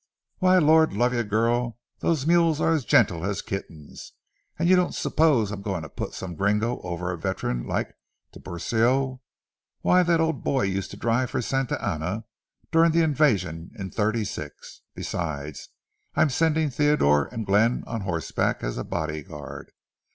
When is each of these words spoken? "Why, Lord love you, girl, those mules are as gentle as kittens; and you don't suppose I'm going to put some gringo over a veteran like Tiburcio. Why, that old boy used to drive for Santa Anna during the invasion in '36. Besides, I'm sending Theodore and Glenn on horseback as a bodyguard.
"Why, 0.39 0.57
Lord 0.57 0.93
love 0.93 1.13
you, 1.13 1.21
girl, 1.21 1.77
those 1.99 2.25
mules 2.25 2.59
are 2.59 2.73
as 2.73 2.85
gentle 2.85 3.23
as 3.23 3.43
kittens; 3.43 4.13
and 4.57 4.67
you 4.67 4.75
don't 4.75 4.95
suppose 4.95 5.51
I'm 5.51 5.61
going 5.61 5.83
to 5.83 5.89
put 5.89 6.15
some 6.15 6.33
gringo 6.33 6.79
over 6.81 7.11
a 7.11 7.19
veteran 7.19 7.67
like 7.67 7.93
Tiburcio. 8.33 9.21
Why, 9.81 10.01
that 10.01 10.19
old 10.19 10.43
boy 10.43 10.63
used 10.63 10.89
to 10.89 10.97
drive 10.97 11.29
for 11.29 11.41
Santa 11.43 11.79
Anna 11.85 12.23
during 12.71 12.93
the 12.93 13.03
invasion 13.03 13.69
in 13.77 13.91
'36. 13.91 14.81
Besides, 14.95 15.69
I'm 16.15 16.31
sending 16.31 16.71
Theodore 16.71 17.25
and 17.27 17.45
Glenn 17.45 17.83
on 17.85 18.01
horseback 18.01 18.63
as 18.63 18.79
a 18.79 18.83
bodyguard. 18.83 19.71